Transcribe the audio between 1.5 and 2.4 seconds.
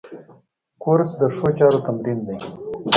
چارو تمرین دی.